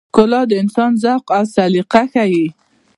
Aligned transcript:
ښکلا 0.09 0.41
د 0.47 0.51
انسان 0.61 0.91
ذوق 1.03 1.25
او 1.37 1.43
سلیقه 1.55 2.01
ښيي. 2.13 2.45